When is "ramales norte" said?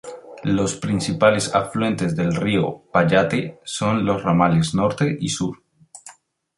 4.23-5.15